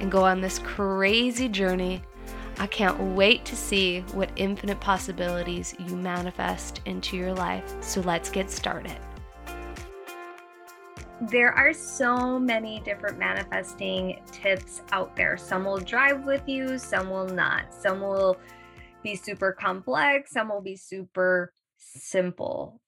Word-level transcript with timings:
and 0.00 0.10
go 0.10 0.24
on 0.24 0.40
this 0.40 0.58
crazy 0.60 1.48
journey. 1.48 2.02
I 2.58 2.66
can't 2.66 3.00
wait 3.16 3.44
to 3.46 3.56
see 3.56 4.00
what 4.12 4.30
infinite 4.36 4.80
possibilities 4.80 5.74
you 5.78 5.96
manifest 5.96 6.80
into 6.84 7.16
your 7.16 7.34
life. 7.34 7.74
So 7.80 8.00
let's 8.02 8.30
get 8.30 8.50
started. 8.50 8.96
There 11.20 11.52
are 11.52 11.72
so 11.72 12.38
many 12.38 12.80
different 12.80 13.18
manifesting 13.18 14.20
tips 14.30 14.82
out 14.92 15.16
there. 15.16 15.36
Some 15.36 15.64
will 15.64 15.78
drive 15.78 16.24
with 16.24 16.42
you, 16.46 16.76
some 16.78 17.08
will 17.08 17.28
not. 17.28 17.72
Some 17.72 18.00
will 18.00 18.36
be 19.02 19.16
super 19.16 19.52
complex, 19.52 20.32
some 20.32 20.48
will 20.48 20.60
be 20.60 20.76
super 20.76 21.52
simple. 21.78 22.80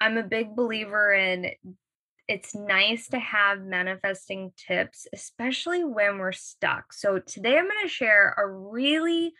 I'm 0.00 0.16
a 0.16 0.22
big 0.22 0.56
believer 0.56 1.12
in 1.12 1.50
it's 2.30 2.54
nice 2.54 3.08
to 3.08 3.18
have 3.18 3.64
manifesting 3.64 4.52
tips, 4.56 5.08
especially 5.12 5.82
when 5.82 6.18
we're 6.18 6.30
stuck. 6.30 6.92
So, 6.92 7.18
today 7.18 7.58
I'm 7.58 7.64
going 7.64 7.82
to 7.82 7.88
share 7.88 8.36
a 8.38 8.48
really 8.48 9.32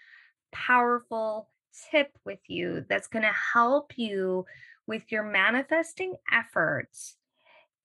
powerful 0.50 1.48
tip 1.92 2.08
with 2.24 2.40
you 2.48 2.84
that's 2.88 3.06
going 3.06 3.22
to 3.22 3.34
help 3.54 3.92
you 3.96 4.44
with 4.88 5.12
your 5.12 5.22
manifesting 5.22 6.14
efforts 6.32 7.14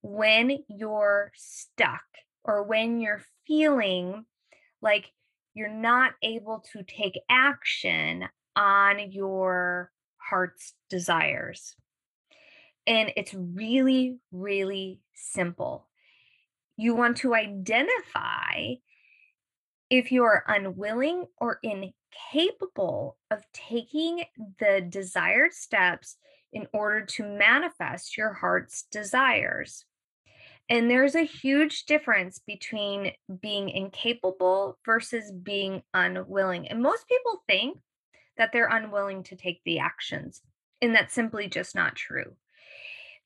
when 0.02 0.58
you're 0.68 1.32
stuck 1.36 2.02
or 2.44 2.64
when 2.64 3.00
you're 3.00 3.22
feeling 3.46 4.26
like 4.82 5.12
you're 5.54 5.70
not 5.70 6.14
able 6.24 6.66
to 6.74 6.82
take 6.82 7.20
action 7.30 8.26
on 8.56 9.12
your 9.12 9.92
heart's 10.18 10.74
desires. 10.90 11.76
And 12.88 13.12
it's 13.16 13.34
really, 13.34 14.18
really 14.32 15.02
simple. 15.14 15.88
You 16.78 16.96
want 16.96 17.18
to 17.18 17.34
identify 17.34 18.76
if 19.90 20.12
you're 20.12 20.44
unwilling 20.48 21.26
or 21.38 21.60
incapable 21.64 23.18
of 23.32 23.44
taking 23.54 24.24
the 24.60 24.86
desired 24.88 25.54
steps 25.54 26.18
in 26.52 26.68
order 26.74 27.06
to 27.06 27.24
manifest 27.24 28.18
your 28.18 28.34
heart's 28.34 28.84
desires. 28.92 29.86
And 30.70 30.90
there's 30.90 31.16
a 31.16 31.24
huge 31.24 31.86
difference 31.86 32.40
between 32.46 33.12
being 33.42 33.70
incapable 33.70 34.80
versus 34.86 35.32
being 35.32 35.84
unwilling. 35.94 36.68
And 36.68 36.82
most 36.82 37.08
people 37.08 37.44
think 37.48 37.78
that 38.38 38.52
they're 38.52 38.68
unwilling 38.68 39.24
to 39.24 39.36
take 39.36 39.62
the 39.64 39.80
actions, 39.80 40.42
and 40.82 40.96
that's 40.96 41.14
simply 41.14 41.48
just 41.48 41.76
not 41.76 41.96
true 41.96 42.36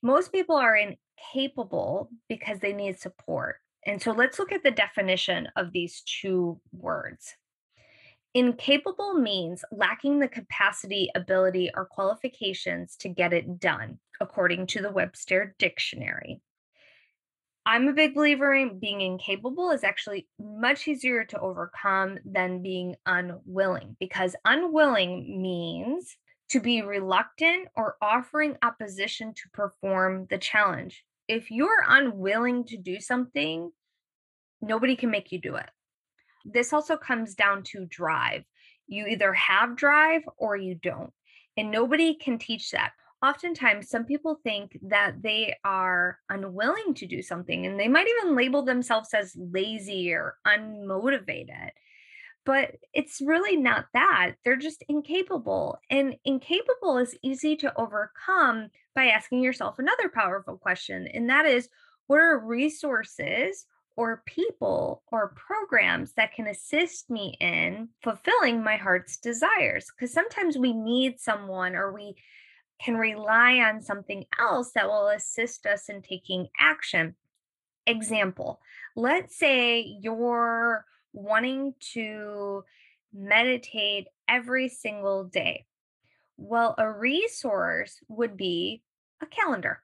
most 0.02 0.32
people 0.32 0.56
are 0.56 0.76
incapable 0.76 2.10
because 2.28 2.58
they 2.60 2.72
need 2.72 2.98
support. 2.98 3.56
And 3.86 4.00
so 4.00 4.12
let's 4.12 4.38
look 4.38 4.52
at 4.52 4.62
the 4.62 4.70
definition 4.70 5.48
of 5.56 5.72
these 5.72 6.02
two 6.02 6.60
words. 6.72 7.34
Incapable 8.34 9.14
means 9.14 9.64
lacking 9.72 10.20
the 10.20 10.28
capacity, 10.28 11.10
ability, 11.14 11.70
or 11.74 11.86
qualifications 11.86 12.96
to 12.96 13.08
get 13.08 13.32
it 13.32 13.58
done, 13.58 13.98
according 14.20 14.68
to 14.68 14.82
the 14.82 14.92
Webster 14.92 15.56
Dictionary. 15.58 16.40
I'm 17.66 17.88
a 17.88 17.92
big 17.92 18.14
believer 18.14 18.54
in 18.54 18.78
being 18.78 19.00
incapable 19.00 19.70
is 19.70 19.84
actually 19.84 20.28
much 20.38 20.88
easier 20.88 21.24
to 21.24 21.40
overcome 21.40 22.18
than 22.24 22.62
being 22.62 22.96
unwilling 23.04 23.96
because 24.00 24.34
unwilling 24.44 25.42
means 25.42 26.16
to 26.50 26.60
be 26.60 26.82
reluctant 26.82 27.68
or 27.76 27.96
offering 28.02 28.56
opposition 28.62 29.32
to 29.34 29.48
perform 29.52 30.26
the 30.30 30.38
challenge. 30.38 31.04
If 31.28 31.50
you're 31.50 31.84
unwilling 31.88 32.64
to 32.64 32.76
do 32.76 33.00
something, 33.00 33.70
nobody 34.60 34.96
can 34.96 35.10
make 35.10 35.30
you 35.30 35.40
do 35.40 35.54
it. 35.54 35.70
This 36.44 36.72
also 36.72 36.96
comes 36.96 37.34
down 37.34 37.62
to 37.64 37.86
drive. 37.86 38.42
You 38.88 39.06
either 39.06 39.32
have 39.34 39.76
drive 39.76 40.22
or 40.38 40.56
you 40.56 40.74
don't, 40.74 41.12
and 41.56 41.70
nobody 41.70 42.14
can 42.14 42.38
teach 42.38 42.72
that. 42.72 42.92
Oftentimes, 43.24 43.88
some 43.88 44.04
people 44.04 44.40
think 44.42 44.78
that 44.82 45.22
they 45.22 45.54
are 45.62 46.18
unwilling 46.30 46.94
to 46.94 47.06
do 47.06 47.22
something, 47.22 47.66
and 47.66 47.78
they 47.78 47.86
might 47.86 48.08
even 48.08 48.34
label 48.34 48.62
themselves 48.62 49.10
as 49.14 49.36
lazy 49.36 50.12
or 50.12 50.36
unmotivated 50.46 51.70
but 52.44 52.76
it's 52.94 53.20
really 53.20 53.56
not 53.56 53.86
that. 53.94 54.32
They're 54.44 54.56
just 54.56 54.82
incapable. 54.88 55.78
And 55.90 56.16
incapable 56.24 56.98
is 56.98 57.16
easy 57.22 57.56
to 57.56 57.78
overcome 57.78 58.68
by 58.94 59.06
asking 59.06 59.42
yourself 59.42 59.78
another 59.78 60.08
powerful 60.08 60.56
question, 60.56 61.06
and 61.06 61.28
that 61.30 61.46
is 61.46 61.68
what 62.06 62.18
are 62.18 62.44
resources 62.44 63.66
or 63.96 64.22
people 64.26 65.02
or 65.12 65.34
programs 65.36 66.14
that 66.14 66.32
can 66.32 66.46
assist 66.46 67.10
me 67.10 67.36
in 67.40 67.88
fulfilling 68.02 68.64
my 68.64 68.76
heart's 68.76 69.18
desires? 69.18 69.86
Because 69.94 70.12
sometimes 70.12 70.56
we 70.56 70.72
need 70.72 71.20
someone 71.20 71.76
or 71.76 71.92
we 71.92 72.16
can 72.82 72.96
rely 72.96 73.58
on 73.58 73.82
something 73.82 74.24
else 74.38 74.72
that 74.74 74.88
will 74.88 75.08
assist 75.08 75.66
us 75.66 75.88
in 75.88 76.02
taking 76.02 76.48
action. 76.58 77.14
Example, 77.86 78.60
let's 78.96 79.38
say 79.38 79.80
you're 80.00 80.84
wanting 81.12 81.74
to 81.92 82.64
meditate 83.12 84.06
every 84.28 84.68
single 84.68 85.24
day. 85.24 85.66
Well, 86.36 86.74
a 86.78 86.90
resource 86.90 87.98
would 88.08 88.36
be 88.36 88.82
a 89.20 89.26
calendar. 89.26 89.82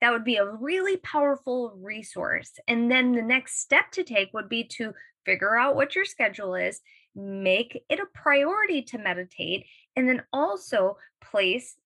That 0.00 0.12
would 0.12 0.24
be 0.24 0.36
a 0.36 0.50
really 0.50 0.98
powerful 0.98 1.72
resource. 1.80 2.52
And 2.68 2.90
then 2.90 3.12
the 3.12 3.22
next 3.22 3.60
step 3.60 3.90
to 3.92 4.04
take 4.04 4.34
would 4.34 4.48
be 4.48 4.64
to 4.64 4.92
figure 5.24 5.56
out 5.56 5.76
what 5.76 5.94
your 5.94 6.04
schedule 6.04 6.54
is, 6.54 6.80
make 7.14 7.82
it 7.88 8.00
a 8.00 8.06
priority 8.12 8.82
to 8.82 8.98
meditate, 8.98 9.64
and 9.96 10.08
then 10.08 10.22
also 10.32 10.98
place 11.22 11.76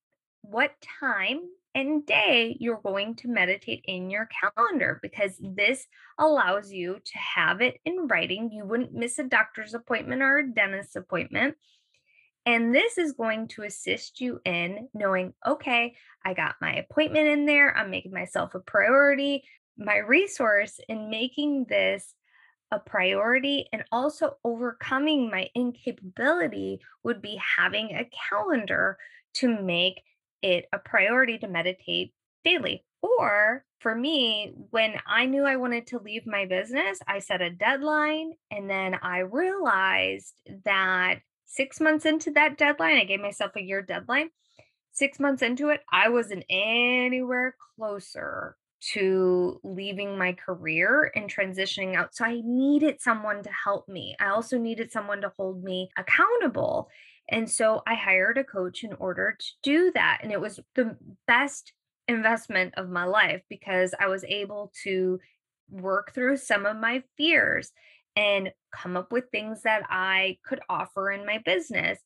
what 0.43 0.73
time 1.01 1.41
and 1.79 2.05
day 2.05 2.57
you're 2.59 2.81
going 2.83 3.15
to 3.15 3.29
meditate 3.29 3.85
in 3.87 4.11
your 4.11 4.29
calendar 4.57 4.99
because 5.01 5.41
this 5.41 5.87
allows 6.19 6.73
you 6.73 6.99
to 7.05 7.19
have 7.19 7.61
it 7.61 7.79
in 7.85 8.09
writing. 8.09 8.51
You 8.51 8.65
wouldn't 8.65 8.93
miss 8.93 9.21
a 9.21 9.25
doctor's 9.25 9.75
appointment 9.75 10.21
or 10.21 10.39
a 10.39 10.53
dentist's 10.53 10.97
appointment. 10.97 11.55
And 12.45 12.75
this 12.75 12.99
is 12.99 13.13
going 13.13 13.47
to 13.49 13.63
assist 13.63 14.21
you 14.21 14.41
in 14.45 14.89
knowing, 14.93 15.35
okay, 15.47 15.95
I 16.25 16.35
got 16.35 16.57
my 16.61 16.75
appointment 16.75 17.29
in 17.29 17.47
there. 17.47 17.77
I'm 17.77 17.91
making 17.91 18.13
myself 18.13 18.57
a 18.57 18.61
priority. 18.61 19.45
My 19.77 19.99
resource 19.99 20.81
in 20.89 21.11
making 21.11 21.67
this 21.69 22.13
a 22.73 22.81
priority 22.81 23.67
and 23.73 23.85
also 23.93 24.33
overcoming 24.43 25.31
my 25.31 25.49
incapability 25.55 26.81
would 27.05 27.23
be 27.23 27.41
having 27.57 27.91
a 27.93 28.11
calendar 28.31 28.99
to 29.35 29.63
make 29.63 30.03
it 30.43 30.67
a 30.73 30.79
priority 30.79 31.39
to 31.39 31.49
meditate 31.49 32.13
daily. 32.45 32.85
Or 33.03 33.65
for 33.81 33.95
me, 33.95 34.53
when 34.71 34.95
I 35.07 35.27
knew 35.27 35.45
I 35.45 35.57
wanted 35.57 35.87
to 35.89 35.99
leave 35.99 36.27
my 36.27 36.47
business, 36.47 36.99
I 37.07 37.21
set 37.21 37.43
a 37.43 37.51
deadline. 37.51 38.33
And 38.51 38.69
then 38.69 38.97
I 39.03 39.19
realized 39.19 40.35
that 40.65 41.21
six 41.47 41.81
months 41.81 42.05
into 42.05 42.33
that 42.33 42.59
deadline, 42.59 42.97
I 42.97 43.05
gave 43.05 43.21
myself 43.21 43.53
a 43.57 43.63
year 43.63 43.83
deadline. 43.83 44.31
Six 44.93 45.21
months 45.21 45.43
into 45.43 45.69
it, 45.69 45.81
I 45.93 46.09
wasn't 46.09 46.45
anywhere 46.51 47.55
closer 47.77 48.57
to 48.81 49.61
leaving 49.65 50.17
my 50.17 50.33
career 50.33 51.11
and 51.15 51.33
transitioning 51.33 51.97
out. 51.97 52.15
So 52.15 52.25
I 52.25 52.43
needed 52.45 53.01
someone 53.01 53.43
to 53.43 53.51
help 53.51 53.89
me. 53.89 54.17
I 54.21 54.29
also 54.29 54.59
needed 54.59 54.93
someone 54.93 55.21
to 55.23 55.33
hold 55.37 55.63
me 55.63 55.91
accountable. 55.97 56.89
And 57.31 57.51
so 57.51 57.83
I 57.87 57.95
hired 57.95 58.39
a 58.39 58.45
coach 58.45 58.85
in 58.85 58.95
order 58.95 59.37
to 59.39 59.47
do 59.63 59.93
that. 59.95 60.21
And 60.23 60.33
it 60.33 60.41
was 60.41 60.61
the 60.75 60.97
best 61.27 61.73
investment 62.07 62.75
of 62.77 62.89
my 62.89 63.05
life 63.05 63.43
because 63.51 63.95
I 63.99 64.09
was 64.09 64.25
able 64.25 64.73
to 64.85 65.21
work 65.71 66.15
through 66.15 66.39
some 66.39 66.65
of 66.65 66.77
my 66.77 67.03
fears 67.17 67.71
and 68.17 68.51
come 68.73 68.97
up 68.97 69.13
with 69.13 69.31
things 69.31 69.63
that 69.63 69.83
I 69.89 70.39
could 70.45 70.61
offer 70.69 71.11
in 71.11 71.27
my 71.27 71.39
business. 71.45 71.99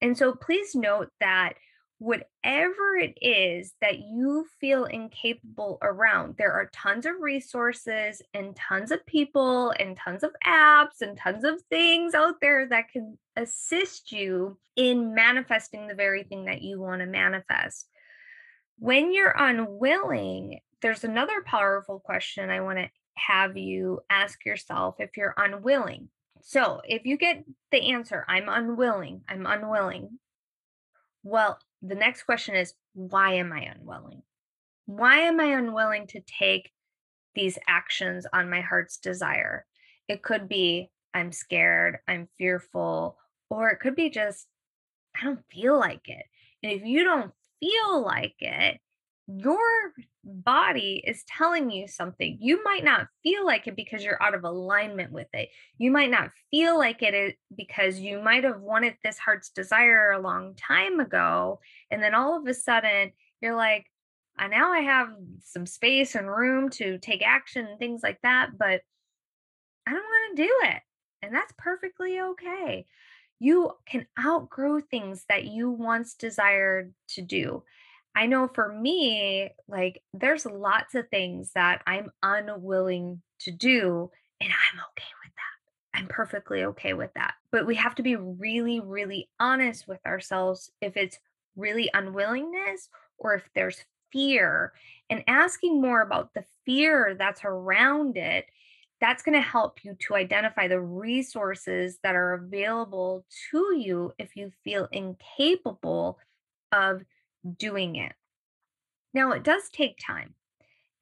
And 0.00 0.16
so 0.16 0.34
please 0.34 0.74
note 0.74 1.08
that 1.20 1.54
whatever 1.98 2.96
it 2.96 3.16
is 3.22 3.72
that 3.80 4.00
you 4.00 4.44
feel 4.60 4.84
incapable 4.84 5.78
around. 5.80 6.34
There 6.36 6.52
are 6.52 6.70
tons 6.72 7.06
of 7.06 7.14
resources 7.20 8.20
and 8.34 8.54
tons 8.54 8.90
of 8.90 9.06
people 9.06 9.72
and 9.78 9.96
tons 9.96 10.22
of 10.22 10.32
apps 10.46 11.00
and 11.00 11.16
tons 11.16 11.44
of 11.44 11.62
things 11.70 12.14
out 12.14 12.34
there 12.40 12.68
that 12.68 12.90
can 12.90 13.16
assist 13.36 14.12
you 14.12 14.58
in 14.76 15.14
manifesting 15.14 15.86
the 15.86 15.94
very 15.94 16.24
thing 16.24 16.44
that 16.46 16.62
you 16.62 16.80
want 16.80 17.00
to 17.00 17.06
manifest. 17.06 17.88
When 18.78 19.12
you're 19.14 19.34
unwilling, 19.36 20.60
there's 20.82 21.04
another 21.04 21.42
powerful 21.46 21.98
question 21.98 22.50
I 22.50 22.60
want 22.60 22.78
to 22.78 22.90
have 23.14 23.56
you 23.56 24.00
ask 24.10 24.44
yourself 24.44 24.96
if 24.98 25.16
you're 25.16 25.34
unwilling. 25.38 26.10
So, 26.42 26.82
if 26.84 27.06
you 27.06 27.16
get 27.16 27.44
the 27.72 27.92
answer, 27.92 28.24
I'm 28.28 28.48
unwilling, 28.48 29.22
I'm 29.26 29.46
unwilling. 29.46 30.18
Well, 31.24 31.58
the 31.88 31.94
next 31.94 32.24
question 32.24 32.54
is 32.54 32.74
why 32.94 33.34
am 33.34 33.52
I 33.52 33.60
unwilling? 33.60 34.22
Why 34.86 35.18
am 35.18 35.40
I 35.40 35.56
unwilling 35.56 36.06
to 36.08 36.20
take 36.20 36.70
these 37.34 37.58
actions 37.68 38.26
on 38.32 38.50
my 38.50 38.60
heart's 38.60 38.98
desire? 38.98 39.66
It 40.08 40.22
could 40.22 40.48
be 40.48 40.90
I'm 41.14 41.32
scared, 41.32 41.98
I'm 42.06 42.28
fearful, 42.38 43.16
or 43.50 43.70
it 43.70 43.80
could 43.80 43.96
be 43.96 44.10
just 44.10 44.46
I 45.20 45.24
don't 45.24 45.44
feel 45.50 45.78
like 45.78 46.08
it. 46.08 46.24
And 46.62 46.72
if 46.72 46.84
you 46.84 47.04
don't 47.04 47.32
feel 47.60 48.02
like 48.02 48.36
it, 48.40 48.80
your 49.26 49.92
body 50.24 51.02
is 51.04 51.24
telling 51.24 51.70
you 51.70 51.88
something. 51.88 52.38
You 52.40 52.62
might 52.62 52.84
not 52.84 53.08
feel 53.22 53.44
like 53.44 53.66
it 53.66 53.74
because 53.74 54.04
you're 54.04 54.22
out 54.22 54.34
of 54.34 54.44
alignment 54.44 55.10
with 55.10 55.26
it. 55.32 55.48
You 55.78 55.90
might 55.90 56.10
not 56.10 56.30
feel 56.50 56.78
like 56.78 57.02
it 57.02 57.36
because 57.56 57.98
you 57.98 58.20
might 58.20 58.44
have 58.44 58.60
wanted 58.60 58.94
this 59.02 59.18
heart's 59.18 59.50
desire 59.50 60.12
a 60.12 60.20
long 60.20 60.54
time 60.54 61.00
ago. 61.00 61.60
And 61.90 62.02
then 62.02 62.14
all 62.14 62.38
of 62.38 62.46
a 62.46 62.54
sudden, 62.54 63.12
you're 63.40 63.56
like, 63.56 63.86
I 64.38 64.48
now 64.48 64.72
I 64.72 64.80
have 64.80 65.08
some 65.42 65.66
space 65.66 66.14
and 66.14 66.30
room 66.30 66.70
to 66.70 66.98
take 66.98 67.26
action 67.26 67.66
and 67.66 67.78
things 67.78 68.02
like 68.02 68.20
that, 68.22 68.50
but 68.56 68.82
I 69.86 69.92
don't 69.92 70.02
want 70.02 70.36
to 70.36 70.42
do 70.42 70.52
it. 70.64 70.82
And 71.22 71.34
that's 71.34 71.52
perfectly 71.58 72.20
okay. 72.20 72.86
You 73.38 73.72
can 73.86 74.06
outgrow 74.18 74.80
things 74.80 75.24
that 75.28 75.44
you 75.44 75.70
once 75.70 76.14
desired 76.14 76.94
to 77.10 77.22
do. 77.22 77.64
I 78.16 78.26
know 78.26 78.48
for 78.48 78.72
me, 78.72 79.50
like 79.68 80.02
there's 80.14 80.46
lots 80.46 80.94
of 80.94 81.08
things 81.10 81.52
that 81.54 81.82
I'm 81.86 82.10
unwilling 82.22 83.20
to 83.40 83.50
do, 83.50 84.10
and 84.40 84.50
I'm 84.50 84.80
okay 84.80 85.12
with 85.22 85.34
that. 85.34 85.98
I'm 85.98 86.06
perfectly 86.06 86.64
okay 86.64 86.94
with 86.94 87.12
that. 87.14 87.34
But 87.52 87.66
we 87.66 87.74
have 87.74 87.94
to 87.96 88.02
be 88.02 88.16
really, 88.16 88.80
really 88.80 89.28
honest 89.38 89.86
with 89.86 90.00
ourselves 90.06 90.70
if 90.80 90.96
it's 90.96 91.18
really 91.56 91.90
unwillingness 91.92 92.88
or 93.18 93.34
if 93.34 93.42
there's 93.54 93.84
fear 94.10 94.72
and 95.10 95.22
asking 95.26 95.82
more 95.82 96.00
about 96.00 96.32
the 96.32 96.44
fear 96.64 97.14
that's 97.18 97.42
around 97.44 98.16
it 98.16 98.46
that's 99.00 99.22
going 99.22 99.34
to 99.34 99.40
help 99.40 99.84
you 99.84 99.94
to 100.00 100.14
identify 100.14 100.68
the 100.68 100.80
resources 100.80 101.98
that 102.02 102.14
are 102.14 102.32
available 102.32 103.26
to 103.50 103.76
you 103.76 104.12
if 104.18 104.36
you 104.36 104.50
feel 104.64 104.88
incapable 104.90 106.18
of 106.72 107.02
doing 107.58 107.96
it. 107.96 108.12
Now, 109.14 109.32
it 109.32 109.42
does 109.42 109.70
take 109.72 109.98
time, 110.04 110.34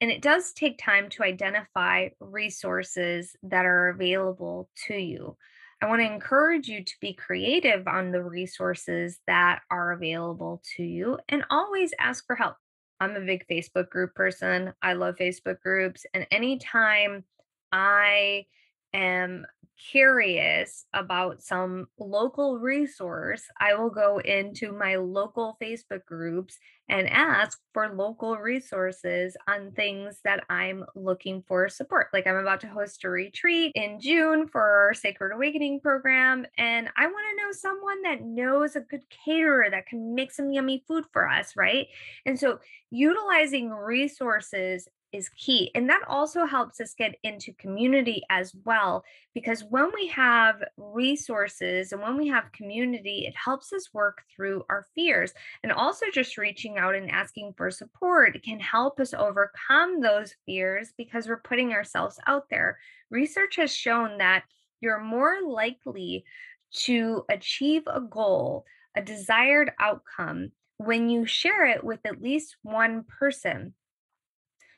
and 0.00 0.11
it 0.11 0.23
does 0.23 0.52
take 0.52 0.79
time 0.79 1.08
to 1.11 1.25
identify 1.25 2.11
resources 2.20 3.35
that 3.43 3.67
are 3.67 3.88
available 3.88 4.69
to 4.87 4.94
you. 4.94 5.37
I 5.82 5.87
want 5.87 6.00
to 6.00 6.11
encourage 6.11 6.69
you 6.69 6.82
to 6.82 6.94
be 7.00 7.12
creative 7.12 7.87
on 7.88 8.11
the 8.11 8.23
resources 8.23 9.19
that 9.26 9.61
are 9.70 9.93
available 9.93 10.62
to 10.76 10.82
you 10.82 11.19
and 11.29 11.44
always 11.50 11.93
ask 11.99 12.25
for 12.26 12.37
help. 12.37 12.56
I'm 13.00 13.17
a 13.17 13.20
big 13.20 13.47
Facebook 13.50 13.90
group 13.90 14.14
person. 14.14 14.73
I 14.81 14.94
love 14.94 15.17
Facebook 15.17 15.61
groups. 15.61 16.06
And 16.14 16.26
anytime 16.31 17.25
I 17.73 18.47
am 18.94 19.44
curious 19.91 20.87
about 20.94 21.43
some 21.43 21.87
local 21.99 22.58
resource, 22.58 23.43
I 23.61 23.75
will 23.75 23.91
go 23.91 24.19
into 24.19 24.73
my 24.73 24.96
local 24.96 25.56
Facebook 25.61 26.05
groups 26.06 26.56
and 26.88 27.08
ask 27.08 27.58
for 27.73 27.94
local 27.94 28.37
resources 28.37 29.37
on 29.49 29.73
things 29.73 30.20
that 30.25 30.44
I'm 30.50 30.85
looking 30.94 31.43
for 31.49 31.69
support. 31.69 32.08
Like 32.12 32.26
I'm 32.26 32.37
about 32.37 32.61
to 32.61 32.69
host 32.69 33.05
a 33.05 33.08
retreat 33.08 33.73
in 33.75 34.00
June 34.00 34.49
for 34.49 34.62
our 34.62 34.94
Sacred 34.94 35.32
Awakening 35.35 35.81
program, 35.81 36.47
and 36.58 36.88
I 36.97 37.06
want 37.06 37.25
to 37.31 37.43
know 37.43 37.52
someone 37.52 38.02
that 38.02 38.23
knows 38.23 38.76
a 38.76 38.81
good 38.81 39.02
caterer 39.25 39.69
that 39.70 39.87
can 39.87 40.14
make 40.14 40.31
some 40.31 40.52
yummy 40.52 40.85
food 40.87 41.05
for 41.12 41.29
us, 41.29 41.55
right? 41.56 41.87
And 42.26 42.38
so 42.38 42.58
utilizing 42.90 43.70
resources 43.70 44.87
is 45.14 45.28
key. 45.31 45.70
And 45.75 45.88
that 45.88 46.02
also 46.08 46.44
helps 46.44 46.81
us 46.81 46.93
get 46.93 47.14
into 47.22 47.52
community 47.55 48.22
as 48.28 48.52
well, 48.64 49.05
because 49.32 49.62
when 49.62 49.90
we 49.94 50.08
have 50.08 50.62
resources 50.76 51.93
and 51.93 52.02
when 52.02 52.16
we 52.16 52.26
have 52.28 52.50
community, 52.52 53.25
it 53.26 53.34
helps 53.37 53.72
us 53.72 53.94
work 53.94 54.22
through 54.34 54.64
our 54.69 54.84
fears. 54.94 55.32
And 55.62 55.72
also, 55.72 56.06
just 56.12 56.37
reaching 56.37 56.76
out 56.76 56.96
and 56.96 57.11
asking 57.11 57.55
for 57.56 57.70
support 57.70 58.43
can 58.43 58.58
help 58.58 58.99
us 58.99 59.14
overcome 59.14 60.00
those 60.00 60.34
fears 60.44 60.93
because 60.99 61.28
we're 61.28 61.37
putting 61.38 61.72
ourselves 61.72 62.19
out 62.26 62.50
there. 62.50 62.78
Research 63.11 63.56
has 63.56 63.72
shown 63.72 64.19
that 64.19 64.43
you're 64.81 65.00
more 65.00 65.38
likely 65.46 66.25
to 66.72 67.25
achieve 67.31 67.82
a 67.87 68.00
goal, 68.00 68.64
a 68.96 69.00
desired 69.00 69.70
outcome, 69.78 70.50
when 70.78 71.08
you 71.08 71.25
share 71.25 71.66
it 71.66 71.84
with 71.84 72.00
at 72.05 72.20
least 72.20 72.56
one 72.62 73.05
person 73.05 73.75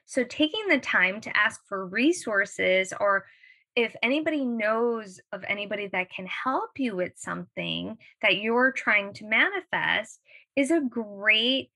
so, 0.06 0.24
taking 0.24 0.68
the 0.68 0.78
time 0.78 1.20
to 1.22 1.36
ask 1.36 1.60
for 1.66 1.86
resources 1.86 2.92
or 2.98 3.26
if 3.74 3.94
anybody 4.02 4.44
knows 4.44 5.20
of 5.32 5.44
anybody 5.46 5.88
that 5.88 6.10
can 6.10 6.26
help 6.26 6.70
you 6.78 6.96
with 6.96 7.12
something 7.16 7.98
that 8.22 8.38
you're 8.38 8.72
trying 8.72 9.12
to 9.14 9.26
manifest 9.26 10.20
is 10.56 10.70
a 10.70 10.80
great 10.80 11.70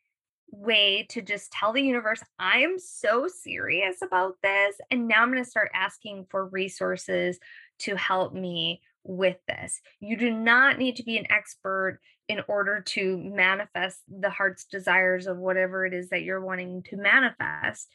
way 0.50 1.06
to 1.11 1.21
just 1.21 1.53
tell 1.53 1.73
the 1.73 1.82
universe, 1.82 2.23
I 2.38 2.61
am 2.61 2.79
so 2.79 3.29
serious 3.29 4.00
about 4.00 4.37
this. 4.43 4.76
And 4.91 5.06
now 5.06 5.23
I'm 5.23 5.31
going 5.31 5.44
to 5.44 5.50
start 5.50 5.71
asking 5.75 6.26
for 6.31 6.47
resources 6.47 7.38
to 7.81 7.97
help 7.97 8.33
me 8.33 8.81
with 9.05 9.37
this. 9.47 9.81
You 10.00 10.17
do 10.17 10.31
not 10.31 10.79
need 10.79 10.97
to 10.97 11.03
be 11.03 11.19
an 11.19 11.31
expert 11.31 12.00
in 12.28 12.40
order 12.49 12.81
to 12.81 13.19
manifest 13.19 14.00
the 14.09 14.31
heart's 14.31 14.64
desires 14.64 15.26
of 15.26 15.37
whatever 15.37 15.85
it 15.85 15.93
is 15.93 16.11
that 16.11 16.23
you're 16.23 16.40
wanting 16.40 16.83
to 16.85 16.97
manifest 16.97 17.88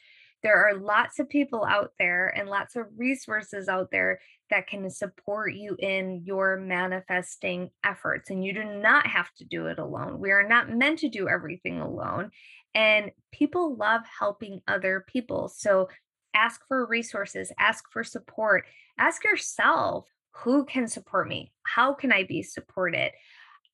there 0.46 0.64
are 0.64 0.78
lots 0.78 1.18
of 1.18 1.28
people 1.28 1.64
out 1.64 1.90
there 1.98 2.28
and 2.28 2.48
lots 2.48 2.76
of 2.76 2.86
resources 2.96 3.68
out 3.68 3.90
there 3.90 4.20
that 4.48 4.68
can 4.68 4.88
support 4.88 5.52
you 5.52 5.74
in 5.80 6.22
your 6.24 6.56
manifesting 6.56 7.68
efforts. 7.82 8.30
And 8.30 8.44
you 8.44 8.54
do 8.54 8.62
not 8.62 9.08
have 9.08 9.28
to 9.38 9.44
do 9.44 9.66
it 9.66 9.80
alone. 9.80 10.20
We 10.20 10.30
are 10.30 10.46
not 10.46 10.70
meant 10.70 11.00
to 11.00 11.08
do 11.08 11.28
everything 11.28 11.80
alone. 11.80 12.30
And 12.76 13.10
people 13.32 13.74
love 13.74 14.02
helping 14.20 14.60
other 14.68 15.04
people. 15.08 15.48
So 15.48 15.88
ask 16.32 16.60
for 16.68 16.86
resources, 16.86 17.50
ask 17.58 17.82
for 17.92 18.04
support, 18.04 18.66
ask 19.00 19.24
yourself 19.24 20.06
who 20.30 20.64
can 20.64 20.86
support 20.86 21.26
me? 21.26 21.52
How 21.64 21.92
can 21.92 22.12
I 22.12 22.22
be 22.22 22.44
supported? 22.44 23.10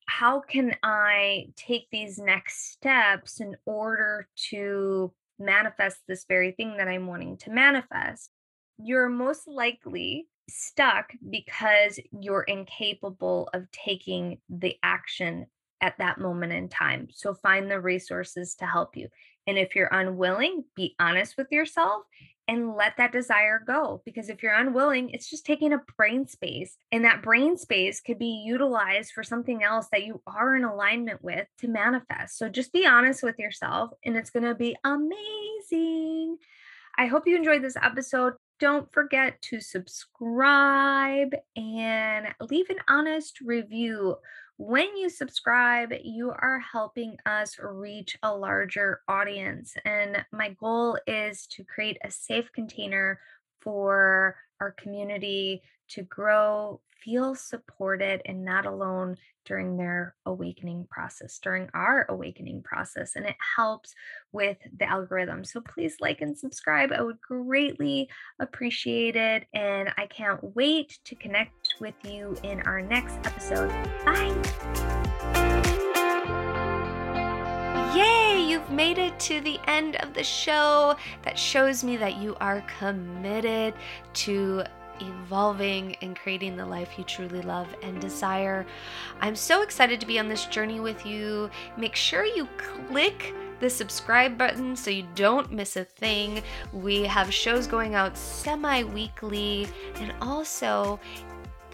How 0.07 0.39
can 0.39 0.75
I 0.81 1.49
take 1.55 1.83
these 1.91 2.17
next 2.17 2.71
steps 2.71 3.39
in 3.41 3.57
order 3.67 4.27
to 4.49 5.13
manifest 5.43 5.97
this 6.07 6.25
very 6.27 6.51
thing 6.51 6.77
that 6.77 6.87
I'm 6.87 7.07
wanting 7.07 7.37
to 7.37 7.51
manifest, 7.51 8.29
you're 8.77 9.09
most 9.09 9.47
likely 9.47 10.27
stuck 10.49 11.13
because 11.29 11.99
you're 12.11 12.43
incapable 12.43 13.49
of 13.53 13.69
taking 13.71 14.39
the 14.49 14.75
action 14.83 15.45
at 15.81 15.97
that 15.99 16.17
moment 16.17 16.53
in 16.53 16.69
time. 16.69 17.07
So 17.11 17.33
find 17.33 17.69
the 17.69 17.79
resources 17.79 18.55
to 18.55 18.65
help 18.65 18.95
you. 18.95 19.09
And 19.47 19.57
if 19.57 19.75
you're 19.75 19.89
unwilling, 19.91 20.63
be 20.75 20.95
honest 20.99 21.35
with 21.37 21.47
yourself 21.51 22.03
and 22.47 22.75
let 22.75 22.97
that 22.97 23.11
desire 23.11 23.61
go. 23.65 24.01
Because 24.05 24.29
if 24.29 24.43
you're 24.43 24.53
unwilling, 24.53 25.09
it's 25.11 25.29
just 25.29 25.45
taking 25.45 25.73
a 25.73 25.81
brain 25.97 26.27
space. 26.27 26.77
And 26.91 27.05
that 27.05 27.21
brain 27.21 27.57
space 27.57 28.01
could 28.01 28.19
be 28.19 28.43
utilized 28.45 29.13
for 29.13 29.23
something 29.23 29.63
else 29.63 29.87
that 29.91 30.05
you 30.05 30.21
are 30.27 30.55
in 30.55 30.63
alignment 30.63 31.23
with 31.23 31.47
to 31.59 31.67
manifest. 31.67 32.37
So 32.37 32.49
just 32.49 32.73
be 32.73 32.85
honest 32.85 33.23
with 33.23 33.39
yourself, 33.39 33.91
and 34.03 34.17
it's 34.17 34.29
going 34.29 34.43
to 34.43 34.55
be 34.55 34.75
amazing. 34.83 36.37
I 36.97 37.07
hope 37.07 37.25
you 37.25 37.35
enjoyed 37.35 37.63
this 37.63 37.77
episode. 37.81 38.33
Don't 38.59 38.91
forget 38.93 39.41
to 39.43 39.59
subscribe 39.59 41.33
and 41.55 42.27
leave 42.39 42.69
an 42.69 42.77
honest 42.87 43.41
review 43.41 44.15
when 44.57 44.95
you 44.95 45.09
subscribe, 45.09 45.93
you 46.03 46.31
are 46.31 46.59
helping 46.59 47.17
us 47.25 47.57
reach 47.59 48.17
a 48.23 48.35
larger 48.35 49.01
audience. 49.07 49.73
And 49.85 50.23
my 50.31 50.49
goal 50.59 50.97
is 51.07 51.47
to 51.47 51.63
create 51.63 51.97
a 52.03 52.11
safe 52.11 52.51
container 52.53 53.19
for 53.61 54.35
our 54.59 54.71
community 54.71 55.63
to 55.89 56.03
grow, 56.03 56.81
feel 57.03 57.35
supported 57.35 58.21
and 58.25 58.45
not 58.45 58.65
alone 58.65 59.17
during 59.45 59.75
their 59.75 60.15
awakening 60.25 60.87
process, 60.89 61.39
during 61.39 61.69
our 61.73 62.05
awakening 62.09 62.61
process. 62.63 63.15
And 63.15 63.25
it 63.25 63.35
helps 63.55 63.93
with 64.31 64.57
the 64.77 64.89
algorithm. 64.89 65.43
So 65.43 65.59
please 65.61 65.97
like 65.99 66.21
and 66.21 66.37
subscribe. 66.37 66.91
I 66.91 67.01
would 67.01 67.19
greatly 67.19 68.09
appreciate 68.39 69.15
it. 69.15 69.45
And 69.53 69.89
I 69.97 70.05
can't 70.05 70.55
wait 70.55 70.99
to 71.05 71.15
connect 71.15 71.62
with 71.79 71.95
you 72.03 72.37
in 72.43 72.61
our 72.61 72.81
next 72.81 73.15
episode. 73.25 73.69
Bye. 74.05 74.33
Yay, 77.95 78.41
you've 78.41 78.69
made 78.71 78.97
it 78.97 79.19
to 79.19 79.39
the 79.41 79.59
end 79.67 79.97
of 79.97 80.13
the 80.13 80.23
show. 80.23 80.95
That 81.23 81.37
shows 81.37 81.83
me 81.83 81.97
that 81.97 82.17
you 82.17 82.35
are 82.39 82.63
committed 82.79 83.73
to 84.13 84.63
evolving 84.99 85.95
and 86.01 86.15
creating 86.15 86.55
the 86.55 86.65
life 86.65 86.97
you 86.97 87.03
truly 87.03 87.41
love 87.41 87.67
and 87.81 87.99
desire. 87.99 88.65
I'm 89.21 89.35
so 89.35 89.61
excited 89.61 89.99
to 89.99 90.07
be 90.07 90.19
on 90.19 90.27
this 90.27 90.45
journey 90.45 90.79
with 90.79 91.05
you. 91.05 91.49
Make 91.77 91.95
sure 91.95 92.25
you 92.25 92.47
click 92.87 93.33
the 93.59 93.69
subscribe 93.69 94.37
button 94.37 94.75
so 94.75 94.89
you 94.91 95.05
don't 95.15 95.51
miss 95.51 95.77
a 95.77 95.85
thing. 95.85 96.41
We 96.71 97.03
have 97.03 97.33
shows 97.33 97.67
going 97.67 97.95
out 97.95 98.17
semi 98.17 98.83
weekly, 98.83 99.67
and 99.95 100.13
also 100.21 100.99